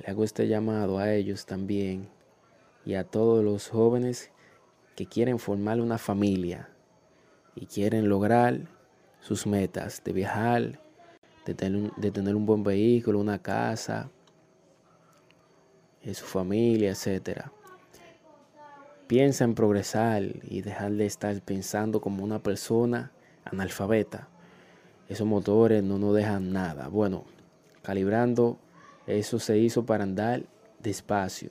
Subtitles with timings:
[0.00, 2.08] Le hago este llamado a ellos también
[2.86, 4.30] y a todos los jóvenes
[4.96, 6.70] que quieren formar una familia
[7.54, 8.60] y quieren lograr
[9.20, 10.80] sus metas de viajar,
[11.44, 14.10] de tener, un buen vehículo, una casa,
[16.12, 17.46] su familia, etc.
[19.06, 23.12] Piensa en progresar y dejar de estar pensando como una persona
[23.44, 24.28] analfabeta.
[25.08, 26.88] Esos motores no nos dejan nada.
[26.88, 27.24] Bueno,
[27.82, 28.58] calibrando
[29.06, 30.42] eso se hizo para andar
[30.78, 31.50] despacio.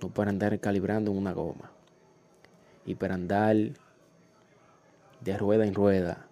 [0.00, 1.70] no para andar calibrando una goma
[2.84, 3.56] y para andar
[5.20, 6.26] de rueda en rueda.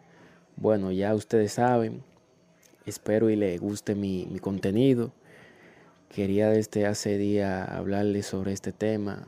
[0.56, 2.02] Bueno, ya ustedes saben,
[2.86, 5.12] espero y les guste mi, contenido.
[6.08, 9.26] Quería desde hace día hablarles sobre este tema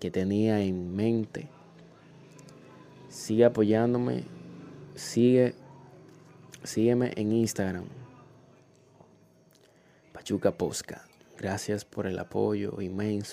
[0.00, 1.48] que tenía en mente.
[3.08, 4.24] Sigue apoyándome,
[4.94, 5.54] sigue,
[6.62, 7.84] sígueme en Instagram,
[10.14, 11.11] Pachuca Posca.
[11.38, 13.32] Gracias por el apoyo inmenso.